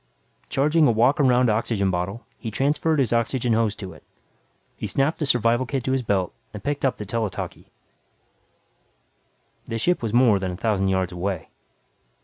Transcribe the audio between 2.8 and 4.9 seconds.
his oxygen hose to it. He